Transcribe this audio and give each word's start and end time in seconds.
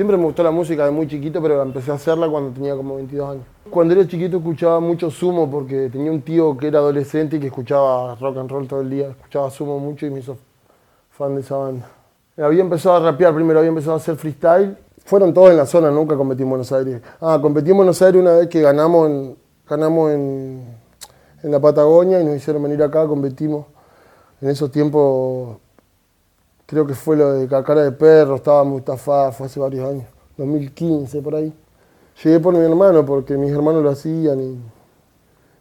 Siempre 0.00 0.16
me 0.16 0.24
gustó 0.24 0.42
la 0.42 0.50
música 0.50 0.86
de 0.86 0.90
muy 0.90 1.06
chiquito, 1.06 1.42
pero 1.42 1.60
empecé 1.60 1.90
a 1.90 1.94
hacerla 1.96 2.26
cuando 2.26 2.52
tenía 2.52 2.74
como 2.74 2.96
22 2.96 3.32
años. 3.32 3.44
Cuando 3.68 3.92
era 3.92 4.08
chiquito 4.08 4.38
escuchaba 4.38 4.80
mucho 4.80 5.10
Sumo 5.10 5.50
porque 5.50 5.90
tenía 5.90 6.10
un 6.10 6.22
tío 6.22 6.56
que 6.56 6.68
era 6.68 6.78
adolescente 6.78 7.36
y 7.36 7.40
que 7.40 7.48
escuchaba 7.48 8.14
rock 8.14 8.38
and 8.38 8.50
roll 8.50 8.66
todo 8.66 8.80
el 8.80 8.88
día. 8.88 9.08
Escuchaba 9.08 9.50
Sumo 9.50 9.78
mucho 9.78 10.06
y 10.06 10.10
me 10.10 10.20
hizo 10.20 10.38
fan 11.10 11.34
de 11.34 11.42
esa 11.42 11.54
banda. 11.54 11.90
Había 12.38 12.62
empezado 12.62 12.96
a 12.96 13.10
rapear 13.10 13.34
primero, 13.34 13.58
había 13.58 13.68
empezado 13.68 13.92
a 13.92 13.96
hacer 13.98 14.16
freestyle. 14.16 14.74
Fueron 15.04 15.34
todos 15.34 15.50
en 15.50 15.58
la 15.58 15.66
zona, 15.66 15.90
nunca 15.90 16.16
competí 16.16 16.44
en 16.44 16.48
Buenos 16.48 16.72
Aires. 16.72 17.02
Ah, 17.20 17.38
competí 17.42 17.70
en 17.70 17.76
Buenos 17.76 18.00
Aires 18.00 18.22
una 18.22 18.32
vez 18.36 18.48
que 18.48 18.62
ganamos 18.62 19.36
ganamos 19.68 20.12
en 20.12 20.64
la 21.42 21.60
Patagonia 21.60 22.22
y 22.22 22.24
nos 22.24 22.36
hicieron 22.36 22.62
venir 22.62 22.82
acá, 22.82 23.06
competimos. 23.06 23.66
En 24.40 24.48
esos 24.48 24.72
tiempos 24.72 25.58
creo 26.70 26.86
que 26.86 26.94
fue 26.94 27.16
lo 27.16 27.32
de 27.32 27.48
Cara 27.48 27.82
de 27.82 27.90
Perro, 27.90 28.36
estaba 28.36 28.62
Mustafa, 28.62 29.32
fue 29.32 29.46
hace 29.46 29.58
varios 29.58 29.88
años, 29.88 30.04
2015 30.36 31.20
por 31.20 31.34
ahí. 31.34 31.52
Llegué 32.22 32.38
por 32.38 32.54
mi 32.54 32.60
hermano 32.60 33.04
porque 33.04 33.36
mis 33.36 33.50
hermanos 33.50 33.82
lo 33.82 33.90
hacían 33.90 34.40
y, 34.40 34.58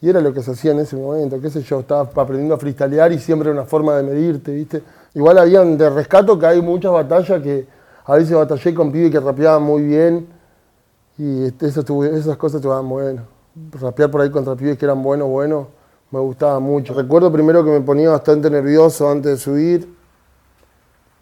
y 0.00 0.08
era 0.08 0.22
lo 0.22 0.32
que 0.32 0.42
se 0.42 0.52
hacía 0.52 0.72
en 0.72 0.78
ese 0.78 0.96
momento, 0.96 1.38
qué 1.42 1.50
sé 1.50 1.60
yo, 1.60 1.80
estaba 1.80 2.00
aprendiendo 2.00 2.54
a 2.54 2.58
freestylear 2.58 3.12
y 3.12 3.18
siempre 3.18 3.50
era 3.50 3.60
una 3.60 3.68
forma 3.68 3.94
de 3.96 4.02
medirte, 4.02 4.50
¿viste? 4.52 4.82
Igual 5.12 5.36
habían 5.36 5.76
de 5.76 5.90
rescato 5.90 6.38
que 6.38 6.46
hay 6.46 6.62
muchas 6.62 6.90
batallas 6.90 7.42
que 7.42 7.66
a 8.06 8.14
veces 8.14 8.34
batallé 8.34 8.72
con 8.72 8.90
pibes 8.90 9.10
que 9.10 9.20
rapeaban 9.20 9.62
muy 9.62 9.82
bien 9.82 10.26
y 11.18 11.44
este, 11.44 11.66
eso, 11.66 12.04
esas 12.04 12.36
cosas 12.38 12.62
estaban 12.62 12.88
buenas. 12.88 13.26
Rapear 13.78 14.10
por 14.10 14.22
ahí 14.22 14.30
contra 14.30 14.56
pibes 14.56 14.78
que 14.78 14.86
eran 14.86 15.02
buenos, 15.02 15.28
buenos, 15.28 15.66
me 16.10 16.20
gustaba 16.20 16.60
mucho. 16.60 16.94
Recuerdo 16.94 17.30
primero 17.30 17.62
que 17.62 17.70
me 17.72 17.82
ponía 17.82 18.08
bastante 18.08 18.48
nervioso 18.48 19.10
antes 19.10 19.32
de 19.32 19.36
subir 19.36 20.03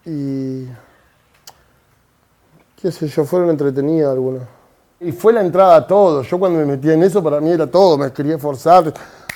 y 0.04 0.66
qué 2.80 2.90
sé 2.90 3.06
yo, 3.06 3.24
fueron 3.24 3.50
entretenidas 3.50 4.12
algunas. 4.12 4.42
Y 5.00 5.12
fue 5.12 5.32
la 5.32 5.40
entrada 5.40 5.76
a 5.76 5.86
todo. 5.86 6.22
Yo 6.22 6.38
cuando 6.38 6.58
me 6.58 6.64
metía 6.64 6.94
en 6.94 7.02
eso, 7.02 7.22
para 7.22 7.40
mí 7.40 7.50
era 7.50 7.66
todo. 7.66 7.98
Me 7.98 8.12
quería 8.12 8.38
forzar, 8.38 8.92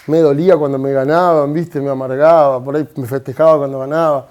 me 0.07 0.21
dolía 0.21 0.57
cuando 0.57 0.79
me 0.79 0.93
ganaban, 0.93 1.53
¿viste? 1.53 1.81
Me 1.81 1.91
amargaba, 1.91 2.63
por 2.63 2.77
ahí 2.77 2.89
me 2.97 3.07
festejaba 3.07 3.59
cuando 3.59 3.79
ganaba. 3.81 4.27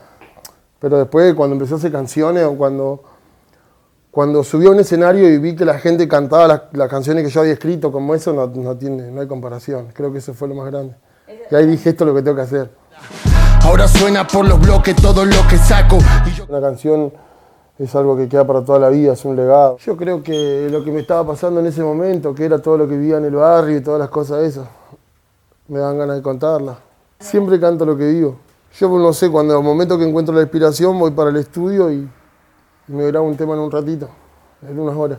Pero 0.80 0.98
después, 0.98 1.34
cuando 1.34 1.56
empecé 1.56 1.74
a 1.74 1.78
hacer 1.78 1.92
canciones 1.92 2.44
o 2.44 2.56
cuando, 2.56 3.04
cuando 4.12 4.44
subí 4.44 4.68
a 4.68 4.72
un 4.72 4.80
escenario 4.80 5.30
y 5.30 5.38
vi 5.38 5.56
que 5.56 5.66
la 5.66 5.80
gente 5.80 6.08
cantaba 6.08 6.70
las, 6.72 6.90
canciones 6.90 7.24
que 7.24 7.30
yo 7.30 7.42
había 7.42 7.54
escrito, 7.54 7.92
como 7.92 8.16
eso, 8.16 8.34
no, 8.34 8.48
no, 8.48 8.78
tiene, 8.78 9.12
no 9.12 9.22
hay 9.22 9.28
comparación. 9.28 9.88
Creo 9.94 10.12
que 10.12 10.20
eso 10.20 10.34
fue 10.34 10.48
lo 10.48 10.56
más 10.56 10.72
grande. 10.72 10.96
Y 11.50 11.56
ahí 11.56 11.66
dije, 11.66 11.90
esto 11.90 12.04
es 12.04 12.08
lo 12.10 12.16
que 12.16 12.22
tengo 12.22 12.36
que 12.36 12.44
hacer. 12.44 12.70
Ahora 13.66 13.88
suena 13.88 14.28
por 14.28 14.48
los 14.48 14.60
bloques 14.60 14.96
todo 14.96 15.26
lo 15.26 15.48
que 15.50 15.58
saco. 15.58 15.98
Una 16.48 16.62
canción 16.62 17.12
es 17.80 17.96
algo 17.96 18.16
que 18.16 18.30
queda 18.30 18.46
para 18.46 18.64
toda 18.64 18.78
la 18.78 18.90
vida, 18.90 19.14
es 19.14 19.26
un 19.26 19.36
legado. 19.36 19.78
Yo 19.80 19.98
creo 19.98 20.22
que 20.22 20.70
lo 20.70 20.84
que 20.84 20.92
me 20.92 21.00
estaba 21.00 21.26
pasando 21.26 21.62
en 21.62 21.66
ese 21.66 21.82
momento, 21.82 22.36
que 22.36 22.46
era 22.46 22.60
todo 22.60 22.78
lo 22.78 22.88
que 22.88 22.96
vivía 22.96 23.18
en 23.18 23.26
el 23.26 23.34
barrio 23.34 23.78
y 23.78 23.82
todas 23.82 24.00
las 24.00 24.10
cosas 24.10 24.44
esas, 24.44 24.68
me 25.68 25.80
dan 25.80 25.98
ganas 25.98 26.16
de 26.16 26.22
contarla. 26.22 26.78
Siempre 27.20 27.60
canto 27.60 27.86
lo 27.86 27.98
que 27.98 28.06
vivo. 28.08 28.36
Yo 28.80 28.88
no 29.00 29.12
sé, 29.14 29.32
cuando 29.32 29.56
en 29.56 29.60
el 29.60 29.66
momento 29.66 29.98
que 29.98 30.08
encuentro 30.08 30.36
la 30.36 30.42
inspiración 30.42 31.00
voy 31.00 31.12
para 31.12 31.32
el 31.32 31.38
estudio 31.38 31.92
y, 31.92 32.08
me 32.88 33.08
grabo 33.08 33.28
un 33.28 33.36
tema 33.36 33.56
en 33.56 33.62
un 33.62 33.72
ratito, 33.72 34.08
en 34.62 34.80
unas 34.80 34.96
horas. 34.96 35.18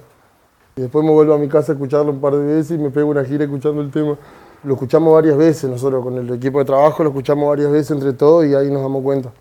Y 0.77 0.83
después 0.83 1.05
me 1.05 1.11
vuelvo 1.11 1.35
a 1.35 1.39
mi 1.39 1.49
casa 1.49 1.73
a 1.73 1.75
escucharlo 1.75 2.13
un 2.13 2.21
par 2.21 2.37
de 2.37 2.45
veces 2.45 2.79
y 2.79 2.79
me 2.79 2.91
pego 2.91 3.11
una 3.11 3.25
gira 3.25 3.43
escuchando 3.43 3.83
el 3.83 3.91
tema. 3.91 4.17
Lo 4.65 4.75
escuchamos 4.75 5.13
varias 5.15 5.37
veces 5.37 5.71
nosotros 5.71 6.03
con 6.03 6.17
el 6.17 6.31
equipo 6.35 6.59
de 6.59 6.65
trabajo, 6.65 7.03
lo 7.03 7.11
escuchamos 7.11 7.49
varias 7.49 7.71
veces 7.71 7.93
entre 7.93 8.13
todos 8.13 8.45
y 8.47 8.55
ahí 8.55 8.71
nos 8.71 8.83
damos 8.83 9.03
cuenta. 9.03 9.33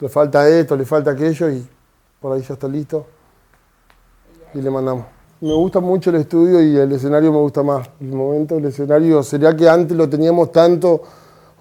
Le 0.00 0.08
falta 0.08 0.48
esto, 0.48 0.76
le 0.76 0.84
falta 0.84 1.10
aquello 1.12 1.50
y 1.50 1.66
por 2.20 2.32
ahí 2.32 2.42
ya 2.42 2.54
está 2.54 2.68
listo 2.68 3.06
y 4.54 4.60
le 4.60 4.70
mandamos. 4.70 5.04
Me 5.40 5.52
gusta 5.52 5.78
mucho 5.78 6.10
el 6.10 6.16
estudio 6.16 6.60
y 6.60 6.76
el 6.76 6.90
escenario 6.90 7.30
me 7.30 7.38
gusta 7.38 7.62
más. 7.62 7.88
El 8.00 8.12
momento 8.12 8.56
del 8.56 8.66
escenario, 8.66 9.22
sería 9.22 9.54
que 9.54 9.68
antes 9.68 9.96
lo 9.96 10.08
teníamos 10.08 10.50
tanto, 10.50 11.02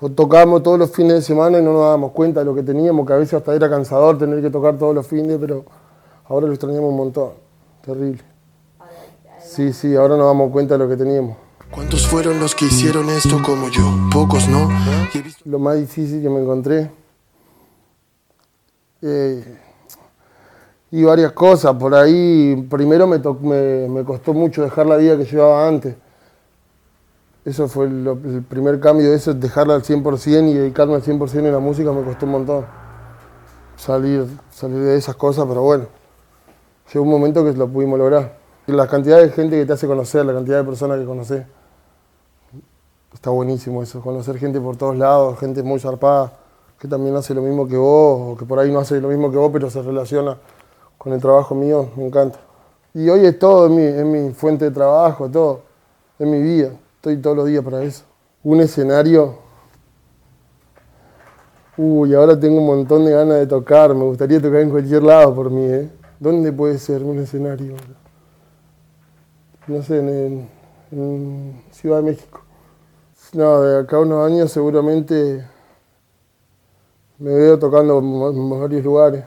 o 0.02 0.10
tocábamos 0.10 0.64
todos 0.64 0.80
los 0.80 0.92
fines 0.92 1.14
de 1.14 1.22
semana 1.22 1.60
y 1.60 1.62
no 1.62 1.74
nos 1.74 1.82
dábamos 1.82 2.12
cuenta 2.12 2.40
de 2.40 2.46
lo 2.46 2.56
que 2.56 2.64
teníamos, 2.64 3.06
que 3.06 3.14
a 3.14 3.18
veces 3.18 3.36
hasta 3.36 3.54
era 3.54 3.70
cansador 3.70 4.18
tener 4.18 4.42
que 4.42 4.50
tocar 4.50 4.78
todos 4.78 4.96
los 4.96 5.06
fines, 5.06 5.38
pero 5.40 5.66
ahora 6.26 6.48
lo 6.48 6.54
extrañamos 6.54 6.90
un 6.90 6.98
montón. 6.98 7.30
Terrible. 7.82 8.24
Sí, 9.40 9.74
sí, 9.74 9.96
ahora 9.96 10.18
nos 10.18 10.26
damos 10.26 10.52
cuenta 10.52 10.76
de 10.76 10.80
lo 10.80 10.90
que 10.90 10.98
teníamos. 10.98 11.38
¿Cuántos 11.78 12.08
fueron 12.08 12.40
los 12.40 12.56
que 12.56 12.66
hicieron 12.66 13.08
esto 13.12 13.40
como 13.44 13.70
yo? 13.70 13.84
Pocos, 14.12 14.50
¿no? 14.50 14.68
Lo 15.46 15.60
más 15.60 15.78
difícil 15.78 16.24
que 16.24 16.28
me 16.28 16.42
encontré. 16.42 16.90
Eh, 19.04 19.60
y 20.90 21.04
varias 21.04 21.34
cosas. 21.34 21.76
Por 21.76 21.94
ahí, 21.94 22.66
primero 22.68 23.06
me, 23.06 23.20
me, 23.90 24.04
costó 24.04 24.34
mucho 24.34 24.64
dejar 24.64 24.88
la 24.88 24.98
vida 24.98 25.18
que 25.18 25.26
llevaba 25.26 25.68
antes. 25.68 25.96
Eso 27.46 27.68
fue 27.68 27.86
el, 27.86 28.44
primer 28.50 28.80
cambio 28.80 29.14
eso, 29.14 29.36
dejarla 29.36 29.76
al 29.76 29.84
100% 29.84 30.50
y 30.50 30.54
dedicarme 30.56 30.96
al 30.96 31.04
100% 31.04 31.36
en 31.36 31.52
la 31.52 31.60
música 31.60 31.92
me 31.92 32.02
costó 32.02 32.26
un 32.26 32.32
montón. 32.32 32.66
Salir, 33.76 34.26
salir 34.50 34.80
de 34.80 34.98
esas 34.98 35.16
cosas, 35.16 35.46
pero 35.48 35.62
bueno, 35.62 35.86
llegó 36.92 37.06
un 37.06 37.12
momento 37.12 37.46
que 37.46 37.54
lo 37.54 37.68
pudimos 37.68 38.00
lograr. 38.00 38.36
La 38.66 38.88
cantidad 38.88 39.22
de 39.22 39.30
gente 39.30 39.60
que 39.60 39.66
te 39.68 39.74
hace 39.74 39.86
conocer, 39.86 40.26
la 40.26 40.34
cantidad 40.34 40.58
de 40.58 40.64
personas 40.64 40.98
que 40.98 41.06
conoces. 41.06 41.46
Está 43.14 43.30
buenísimo 43.30 43.82
eso, 43.82 44.02
conocer 44.02 44.38
gente 44.38 44.60
por 44.60 44.76
todos 44.76 44.98
lados, 44.98 45.40
gente 45.40 45.64
muy 45.64 45.80
zarpada, 45.80 46.34
que 46.80 46.88
también 46.88 47.16
hace 47.16 47.34
lo 47.34 47.42
mismo 47.42 47.68
que 47.68 47.78
vos, 47.78 48.34
o 48.34 48.38
que 48.38 48.46
por 48.46 48.60
ahí 48.60 48.72
no 48.72 48.80
hace 48.80 49.00
lo 49.02 49.08
mismo 49.08 49.32
que 49.32 49.38
vos, 49.38 49.50
pero 49.52 49.70
se 49.70 49.82
relaciona 49.82 50.38
con 50.98 51.14
el 51.14 51.22
trabajo 51.22 51.56
mío, 51.56 51.90
me 51.96 52.06
encanta. 52.06 52.40
Y 52.94 53.10
hoy 53.10 53.26
es 53.26 53.40
todo, 53.40 53.68
es 53.68 54.06
mi, 54.06 54.20
mi 54.20 54.34
fuente 54.34 54.66
de 54.66 54.72
trabajo, 54.72 55.30
todo, 55.30 55.62
es 56.20 56.28
mi 56.28 56.42
vida, 56.42 56.72
estoy 56.96 57.18
todos 57.18 57.38
los 57.38 57.48
días 57.48 57.64
para 57.64 57.82
eso. 57.82 58.04
Un 58.44 58.60
escenario, 58.60 59.36
uy, 61.78 62.14
ahora 62.14 62.40
tengo 62.40 62.60
un 62.60 62.68
montón 62.68 63.06
de 63.06 63.12
ganas 63.12 63.38
de 63.38 63.48
tocar, 63.48 63.96
me 63.96 64.04
gustaría 64.04 64.42
tocar 64.42 64.62
en 64.62 64.70
cualquier 64.70 65.04
lado 65.04 65.34
por 65.34 65.50
mí, 65.50 65.66
¿eh? 65.66 65.90
¿Dónde 66.20 66.52
puede 66.52 66.78
ser 66.78 67.04
un 67.04 67.20
escenario? 67.20 67.76
No 69.68 69.82
sé, 69.82 70.00
en 70.00 71.62
Ciudad 71.72 71.98
de 71.98 72.04
México. 72.04 72.47
No, 73.34 73.62
de 73.62 73.80
acá 73.82 74.00
unos 74.00 74.26
años 74.26 74.52
seguramente 74.52 75.46
me 77.20 77.34
veo 77.34 77.60
tocando 77.60 78.00
en 78.00 78.50
varios 78.50 78.86
lugares, 78.86 79.26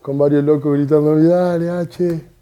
con 0.00 0.16
varios 0.16 0.42
locos 0.42 0.72
gritando, 0.72 1.22
dale, 1.22 1.68
H. 1.68 2.35